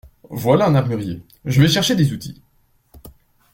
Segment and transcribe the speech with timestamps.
[0.31, 2.41] Voilà un armurier, je vais chercher des outils…